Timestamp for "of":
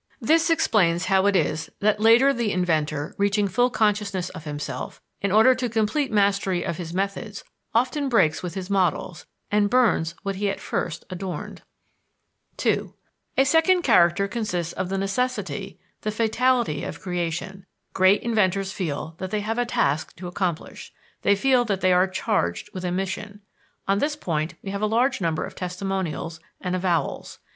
4.29-4.45, 6.65-6.77, 14.73-14.89, 16.83-16.99, 25.45-25.53